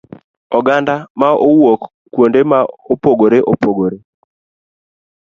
oganda 0.57 0.95
ma 1.19 1.27
owuok 1.47 1.81
kuonde 2.13 2.39
ma 2.51 2.59
opogore 2.93 3.39
opogore. 3.51 3.97